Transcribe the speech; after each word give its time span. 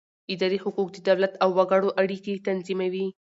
اداري 0.33 0.57
حقوق 0.63 0.87
د 0.93 0.97
دولت 1.09 1.33
او 1.43 1.49
وګړو 1.57 1.89
اړیکې 2.01 2.33
تنظیموي. 2.47 3.07